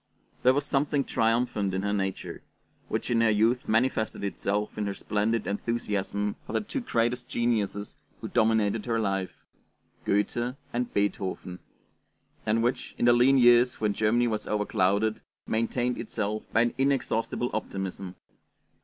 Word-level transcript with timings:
There 0.41 0.55
was 0.55 0.65
something 0.65 1.03
triumphant 1.03 1.75
in 1.75 1.83
her 1.83 1.93
nature, 1.93 2.41
which 2.87 3.11
in 3.11 3.21
her 3.21 3.29
youth 3.29 3.67
manifested 3.69 4.23
itself 4.23 4.75
in 4.75 4.87
her 4.87 4.95
splendid 4.95 5.45
enthusiasm 5.45 6.37
for 6.47 6.53
the 6.53 6.61
two 6.61 6.79
great 6.81 7.13
geniuses 7.29 7.95
who 8.19 8.27
dominated 8.27 8.87
her 8.87 8.99
life, 8.99 9.45
Goethe 10.03 10.55
and 10.73 10.91
Beethoven, 10.91 11.59
and 12.47 12.63
which, 12.63 12.95
in 12.97 13.05
the 13.05 13.13
lean 13.13 13.37
years 13.37 13.79
when 13.79 13.93
Germany 13.93 14.27
was 14.27 14.47
overclouded, 14.47 15.21
maintained 15.45 15.99
itself 15.99 16.51
by 16.51 16.61
an 16.61 16.73
inexhaustible 16.79 17.51
optimism. 17.53 18.15